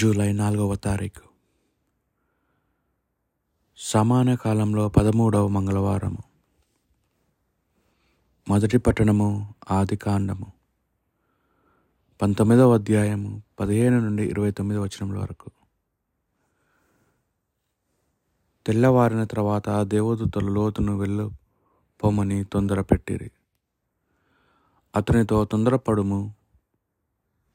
[0.00, 1.22] July నాలుగవ తారీఖు.
[3.76, 6.18] సమాన కాలంలో పదమూడవ మంగళవారము.
[8.48, 10.52] మొదటి పట్టణము ఆది కాండము.
[12.22, 15.50] పంతొమ్మిదవ అధ్యాయము పదిహేను నుండి ఇరవై తొమ్మిది వచనముల వరకు.
[18.66, 21.30] తెల్లవారిన తర్వాత దేవదూతలు లోతును వెళ్ళు
[22.04, 23.30] పొమ్మని తొందర పెట్టిరి
[24.96, 26.34] అతనితో తొందరపడుము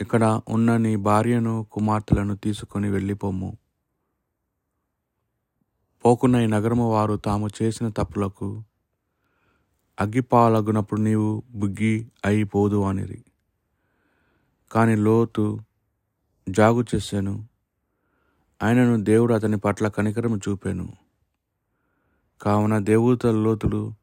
[0.01, 3.57] ఇక్కడ ఉన్న నీ భార్యను కుమార్తెలను తీసుకొని వెళ్ళిపోము.
[6.05, 8.63] పోకున్న ఈ నగరము వారు తాము చేసిన తప్పులకు
[9.99, 13.23] అగ్గిపాలగునప్పుడు నీవు బుగ్గి అయిపోదు అనిది
[14.71, 15.59] కాని లోతు
[16.49, 17.47] జాగు చేశాను.
[18.63, 20.93] ఆయనను దేవుడు అతని పట్ల కనికరము చూపాను.
[22.41, 23.93] కావున దేవతల లోతులు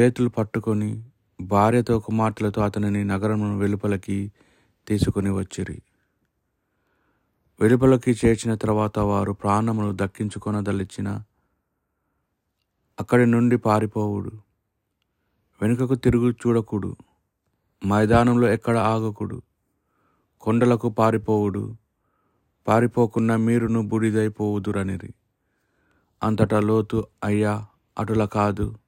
[0.00, 1.04] చేతులు పట్టుకొని
[1.40, 4.32] భార్యతో కుమార్తెలతో అతనిని నగరమును వెలుపలకి
[4.88, 5.82] తీసుకుని వచ్చిరి.
[7.60, 11.22] వెలుపలకి చేర్చిన తర్వాత వారు ప్రాణములు దక్కించుకొనదలిచిన
[13.00, 14.32] అక్కడి నుండి పారిపోవుడు.
[15.62, 16.96] వెనుకకు తిరుగు చూడకుడు.
[17.86, 19.42] మైదానంలో ఎక్కడ ఆగకుడు.
[20.40, 21.76] కొండలకు పారిపోవుడు.
[22.68, 25.14] పారిపోకుండా మీరును బుడిదైపోవుదురనిరి.
[26.22, 27.66] అంతటా లోతు అయ్యా
[27.98, 28.78] అటుల కాదు.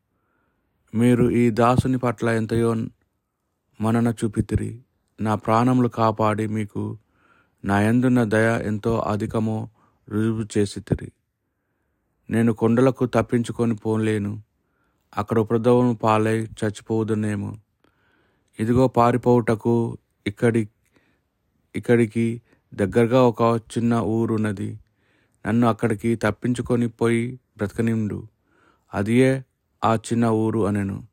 [0.94, 2.74] మీరు ఈ దాసుని పట్ల ఎంతయో
[3.80, 4.84] మనన చూపితిరి.
[5.20, 6.98] నా ప్రాణములు కాపాడి మీకు
[7.64, 9.68] నా ఎందున్న దయ ఎంతో అధికమో
[10.08, 11.12] రుజువు చేసితిరి
[12.30, 14.42] నేను కొండలకు తప్పించుకొని పోలేను.
[15.16, 17.52] అక్కడ ఉపద్రవం పాలై చచ్చిపోదునేమో.
[18.58, 20.68] ఇదిగో పారిపోవుటకు ఇక్కడి
[21.74, 22.42] ఇక్కడికి
[22.74, 24.78] దగ్గరగా ఒక చిన్న ఊరున్నది.
[25.46, 28.28] నన్ను అక్కడికి తప్పించుకొని పోయి బ్రతకనిండు.
[28.94, 29.44] అదియే
[29.84, 31.06] ఆ చిన్న ఊరు అనెను.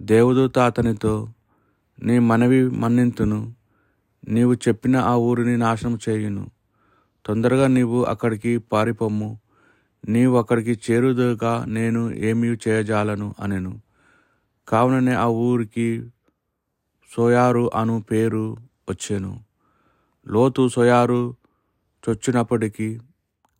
[0.00, 1.28] దేవదూత అతనితో
[2.02, 3.54] నీ మనవి మన్నింతును.
[4.28, 6.50] నీవు చెప్పిన ఆ ఊరిని నాశనం చేయును.
[7.26, 9.40] తొందరగా నీవు అక్కడికి పారిపోమ్ము.
[10.08, 13.80] నీవు అక్కడికి చేరుదుగా నేను ఏమీ చేయజాలను అనెను.
[14.68, 16.08] కావుననే ఆ ఊరికి
[17.16, 18.56] సోయారు అను పేరు
[18.90, 19.40] వచ్చాను.
[20.28, 21.36] లోతు సోయారు
[22.08, 22.98] చొచ్చినప్పటికీ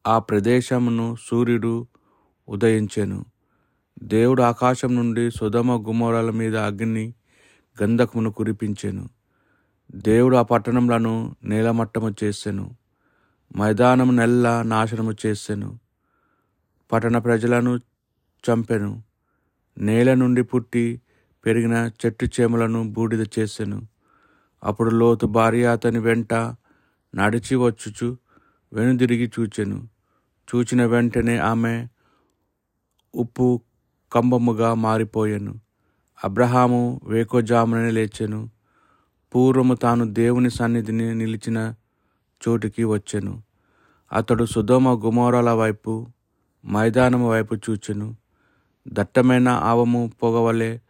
[0.06, 1.86] ఆ ప్రదేశమును సూర్యుడు
[2.48, 3.24] ఉదయించెను.
[4.02, 7.14] దేవుడు ఆకాశం నుండి సుధమ గుమ్మరాల మీద అగ్ని
[7.82, 9.08] గంధకమును కురిపించెను.
[9.94, 12.76] దేవుడు ఆ పట్టణంలను నేలమట్టము చేసెను.
[13.56, 15.78] మైదానము నెల్ల నాశనము చేసెను.
[16.92, 17.80] పట్టణ ప్రజలను
[18.50, 19.02] చంపెను.
[19.78, 21.00] నేల నుండి పుట్టి
[21.46, 23.86] పెరిగిన చెట్టు చేమలను బూడిద చేసెను.
[24.64, 26.34] అప్పుడు లోతు భార్య అతని వెంట
[27.14, 28.18] నడిచి వచ్చుచు
[28.72, 29.88] వెనుదిరిగి చూచెను.
[30.54, 31.86] చూచిన వెంటనే ఆమె
[33.14, 33.62] ఉప్పు
[34.12, 35.65] కంబముగా మారిపోయాను.
[36.24, 38.50] అబ్రహాము వేకోజామునని లేచెను.
[39.34, 41.74] పూర్వము తాను దేవుని సన్నిధిని నిలిచిన
[42.48, 43.42] చోటికి వచ్చెను.
[44.12, 46.06] అతడు సుధోమ గుమోరాల వైపు
[46.66, 48.16] మైదానము వైపు చూచెను.
[48.88, 50.80] దట్టమైన ఆవము పొగవలే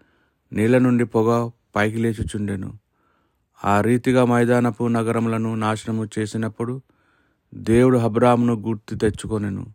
[0.53, 2.79] నీళ్ళ నుండి పొగ పైకి లేచుచుండెను.
[3.65, 6.81] ఆ రీతిగా మైదానపు నగరములను నాశనము చేసినప్పుడు
[7.55, 9.67] దేవుడు అబ్రామును గుర్తు తెచ్చుకొనెను.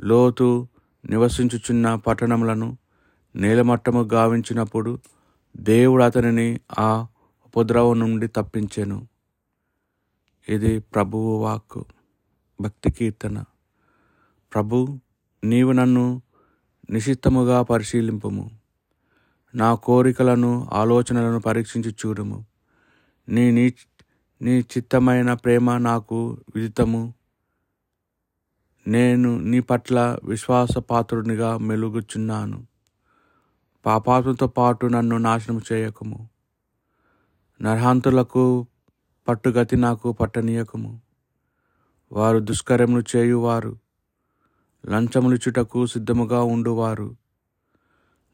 [0.00, 0.68] లోతు
[1.10, 2.76] నివసించుచున్న పట్టణములను
[3.36, 4.98] నేలమట్టము గావించినప్పుడు
[5.56, 7.06] దేవుడు అతనిని ఆ
[7.46, 9.08] ఉపద్రవం నుండి తప్పించెను.
[10.48, 11.84] ఇది ప్రభువు వాక్కు.
[12.60, 13.44] భక్తి కీర్తన.
[14.54, 15.00] ప్రభు
[15.44, 16.22] నీవు నన్ను
[16.90, 18.50] నిషిత్తముగా పరిశీలింపుము.
[19.54, 22.46] నా కోరికలను ఆలోచనలను పరీక్షించి చూడము.
[23.28, 23.74] నీ నీ
[24.42, 27.14] నీ చిత్తమైన ప్రేమ నాకు విదితము.
[28.88, 32.73] నేను నీ పట్ల విశ్వాసపాత్రునిగా మెలుగుచున్నాను.
[33.86, 36.28] పాపాత్మతో పాటు నన్ను నాశనం చేయకము.
[37.62, 38.66] నరహాంతులకు
[39.28, 41.00] పట్టుగతి నాకు పట్టనీయకము.
[42.12, 43.78] వారు దుష్కరములు చేయువారు.
[44.86, 47.16] లంచములిచుటకు సిద్ధముగా ఉండువారు.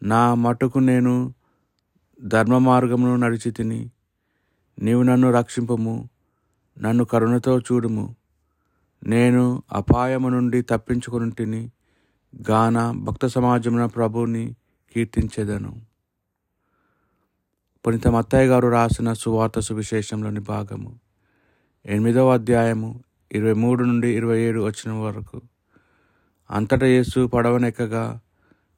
[0.03, 1.35] నా మటుకు నేను
[2.23, 3.91] ధర్మ మార్గమును నడిచి తిని
[4.79, 6.09] నీవు నన్ను రక్షింపము
[6.81, 8.17] నన్ను కరుణతో చూడుము.
[9.07, 11.71] నేను అపాయము నుండి తప్పించుకుని తిని
[12.51, 14.57] గాన భక్త సమాజమున ప్రభుని
[14.95, 15.81] కీర్తించేదను.
[17.87, 21.01] పునీత మత్తయ్య గారు రాసిన సువార్త సువిశేషంలోని భాగము
[21.87, 25.41] ఎనిమిదవ అధ్యాయము ఇరవై మూడు నుండి ఇరవై ఏడు వచ్చిన వరకు.
[26.51, 28.21] అంతటా యేసు పడవనెక్కగా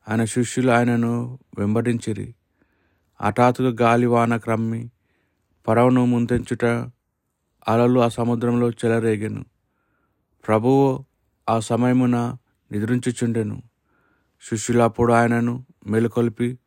[0.09, 2.35] ఆయన శిష్యులు ఆయనను వెంబడించిరి.
[3.23, 4.91] హఠాత్తుగా గాలివాన క్రమ్మి
[5.69, 6.65] పడవను ముంతెంచుట
[7.69, 9.45] అలలు ఆ సముద్రంలో చెలరేగెను.
[10.47, 11.05] ప్రభువు
[11.49, 12.37] ఆ సమయమున
[12.73, 13.63] నిద్రించుచుండెను.
[14.49, 16.59] శిష్యులు అప్పుడు ఆయనను మేలుకొల్పి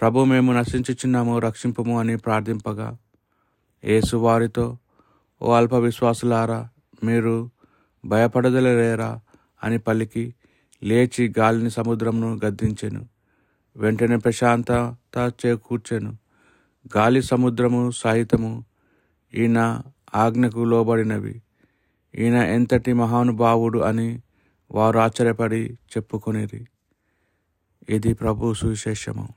[0.00, 2.98] ప్రభు మేము నశించుచున్నాము రక్షింపము అని ప్రార్థింపగా
[3.84, 4.78] యేసు వారితో
[5.42, 6.68] ఓ అల్ప విశ్వాసులారా
[7.04, 7.50] మీరు
[8.04, 9.20] భయపడదలేరా
[9.62, 10.34] అని పలికి
[10.82, 13.08] లేచి గాలిని సముద్రమును గద్దించెను.
[13.76, 16.18] వెంటనే ప్రశాంతత చేకూర్చెను.
[16.96, 18.64] గాలి సముద్రము సహితము
[19.34, 19.82] ఈయన
[20.14, 21.42] ఆజ్ఞకు లోబడినవి.
[22.14, 24.22] ఈయన ఎంతటి మహానుభావుడు అని
[24.70, 26.66] వారు ఆశ్చర్యపడి చెప్పుకొనిరి
[27.88, 29.28] ఇది ప్రభు సువిశేషము.